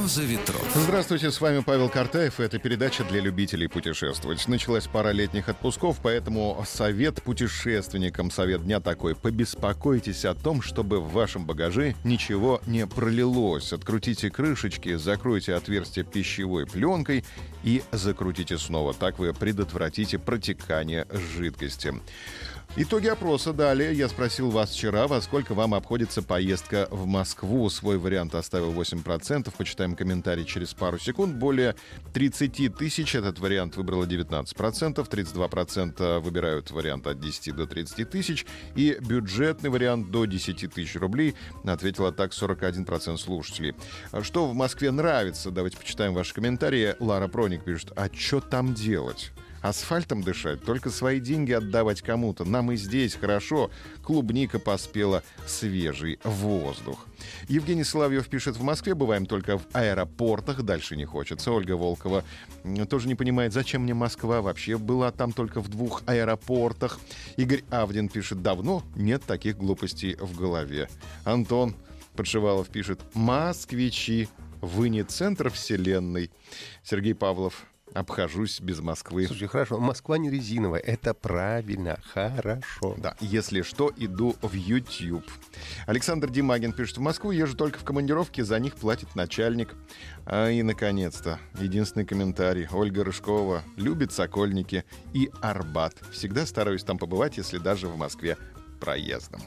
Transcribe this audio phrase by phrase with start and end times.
[0.00, 0.64] «Роза ветров».
[0.74, 4.46] Здравствуйте, с вами Павел Картаев, и это передача для любителей путешествовать.
[4.46, 9.16] Началась пара летних отпусков, поэтому совет путешественникам, совет дня такой.
[9.16, 13.72] Побеспокойтесь о том, чтобы в вашем багаже ничего не пролилось.
[13.72, 17.24] Открутите крышечки, закройте отверстие пищевой пленкой
[17.64, 18.94] и закрутите снова.
[18.94, 21.06] Так вы предотвратите протекание
[21.36, 21.94] жидкости.
[22.80, 23.92] Итоги опроса далее.
[23.92, 27.68] Я спросил вас вчера, во сколько вам обходится поездка в Москву.
[27.70, 29.52] Свой вариант оставил 8%.
[29.58, 31.34] Почитаем комментарий через пару секунд.
[31.34, 31.74] Более
[32.12, 33.16] 30 тысяч.
[33.16, 34.94] Этот вариант выбрало 19%.
[34.94, 38.46] 32% выбирают вариант от 10 до 30 тысяч.
[38.76, 41.34] И бюджетный вариант до 10 тысяч рублей.
[41.64, 43.74] Ответила так 41% слушателей.
[44.22, 45.50] Что в Москве нравится?
[45.50, 46.94] Давайте почитаем ваши комментарии.
[47.00, 47.90] Лара Проник пишет.
[47.96, 49.32] А что там делать?
[49.62, 52.44] Асфальтом дышать, только свои деньги отдавать кому-то.
[52.44, 53.70] Нам и здесь хорошо.
[54.02, 57.06] Клубника поспела свежий воздух.
[57.48, 61.52] Евгений Соловьев пишет, в Москве бываем только в аэропортах, дальше не хочется.
[61.52, 62.24] Ольга Волкова
[62.88, 67.00] тоже не понимает, зачем мне Москва, вообще была там только в двух аэропортах.
[67.36, 70.88] Игорь Авдин пишет, давно нет таких глупостей в голове.
[71.24, 71.74] Антон
[72.14, 74.28] Подшивалов пишет, москвичи,
[74.60, 76.30] вы не центр вселенной.
[76.82, 79.26] Сергей Павлов обхожусь без Москвы.
[79.26, 82.94] Слушай, хорошо, Москва не резиновая, это правильно, хорошо.
[82.98, 85.24] Да, если что, иду в YouTube.
[85.86, 89.74] Александр Димагин пишет, в Москву езжу только в командировке, за них платит начальник.
[90.26, 92.68] А, и, наконец-то, единственный комментарий.
[92.70, 95.94] Ольга Рыжкова любит Сокольники и Арбат.
[96.12, 98.36] Всегда стараюсь там побывать, если даже в Москве
[98.80, 99.40] проездом.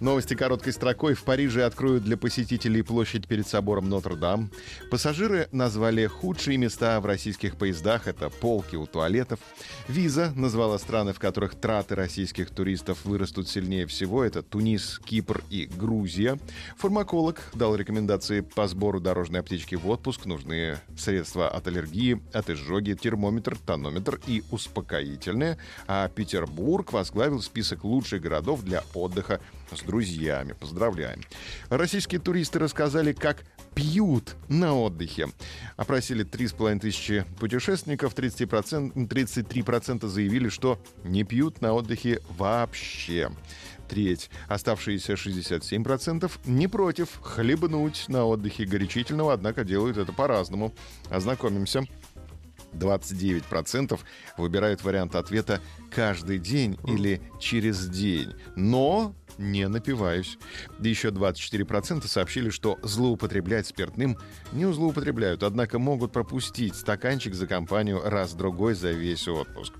[0.00, 1.14] Новости короткой строкой.
[1.14, 4.50] В Париже откроют для посетителей площадь перед собором Нотр-Дам.
[4.90, 8.08] Пассажиры назвали худшие места в российских поездах.
[8.08, 9.40] Это полки у туалетов.
[9.88, 14.24] Виза назвала страны, в которых траты российских туристов вырастут сильнее всего.
[14.24, 16.38] Это Тунис, Кипр и Грузия.
[16.78, 20.26] Фармаколог дал рекомендации по сбору дорожной аптечки в отпуск.
[20.26, 25.58] Нужны средства от аллергии, от изжоги, термометр, тонометр и успокоительное.
[25.86, 29.40] А Петербург возглавил список лучших городов для отдыха
[29.76, 30.52] с друзьями.
[30.52, 31.20] Поздравляем.
[31.68, 35.28] Российские туристы рассказали, как пьют на отдыхе.
[35.76, 43.30] Опросили 3,5 тысячи путешественников, 30%, 33% заявили, что не пьют на отдыхе вообще.
[43.88, 44.30] Треть.
[44.48, 50.74] Оставшиеся 67% не против хлебнуть на отдыхе горячительного, однако делают это по-разному.
[51.10, 51.84] Ознакомимся.
[52.74, 53.98] 29%
[54.36, 58.34] выбирают вариант ответа «каждый день» или «через день».
[58.56, 60.38] Но не напиваюсь.
[60.80, 64.16] Еще 24% сообщили, что злоупотреблять спиртным
[64.52, 69.74] не злоупотребляют, однако могут пропустить стаканчик за компанию раз-другой за весь отпуск.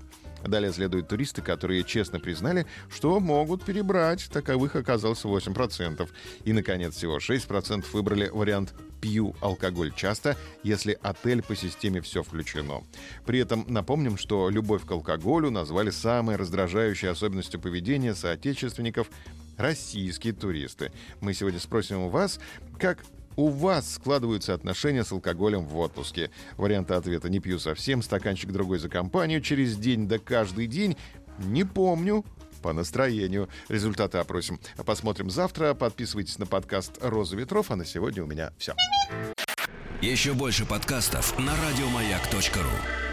[0.47, 4.29] Далее следуют туристы, которые честно признали, что могут перебрать.
[4.31, 6.07] Таковых оказалось 8%.
[6.43, 12.83] И, наконец, всего 6% выбрали вариант «пью алкоголь часто», если отель по системе «все включено».
[13.25, 19.09] При этом напомним, что любовь к алкоголю назвали самой раздражающей особенностью поведения соотечественников
[19.57, 20.91] российские туристы.
[21.21, 22.39] Мы сегодня спросим у вас,
[22.77, 23.03] как
[23.35, 26.31] у вас складываются отношения с алкоголем в отпуске?
[26.57, 30.97] Варианты ответа «не пью совсем», «стаканчик другой за компанию», «через день да каждый день»,
[31.39, 32.25] «не помню»,
[32.61, 33.47] по настроению.
[33.69, 34.59] Результаты опросим.
[34.87, 35.75] Посмотрим завтра.
[35.75, 37.69] Подписывайтесь на подкаст «Роза ветров».
[37.69, 38.73] А на сегодня у меня все.
[40.01, 43.04] Еще больше подкастов на радиомаяк.ру